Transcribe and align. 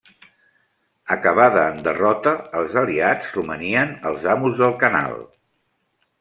Acabada 1.15 1.65
en 1.73 1.77
derrota, 1.87 2.33
els 2.61 2.79
aliats 2.83 3.29
romanien 3.37 3.93
els 4.13 4.27
amos 4.35 4.59
del 4.65 4.77
Canal. 4.83 5.17